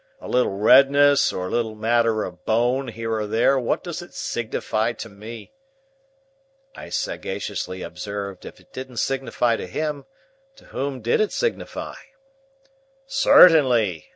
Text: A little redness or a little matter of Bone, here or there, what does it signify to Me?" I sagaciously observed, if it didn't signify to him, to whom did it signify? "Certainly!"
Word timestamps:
A 0.19 0.27
little 0.27 0.57
redness 0.57 1.31
or 1.31 1.45
a 1.45 1.51
little 1.51 1.75
matter 1.75 2.23
of 2.23 2.43
Bone, 2.43 2.87
here 2.87 3.13
or 3.13 3.27
there, 3.27 3.59
what 3.59 3.83
does 3.83 4.01
it 4.01 4.15
signify 4.15 4.93
to 4.93 5.09
Me?" 5.09 5.51
I 6.75 6.89
sagaciously 6.89 7.83
observed, 7.83 8.43
if 8.43 8.59
it 8.59 8.73
didn't 8.73 8.97
signify 8.97 9.57
to 9.57 9.67
him, 9.67 10.05
to 10.55 10.65
whom 10.65 11.01
did 11.01 11.21
it 11.21 11.31
signify? 11.31 11.93
"Certainly!" 13.05 14.09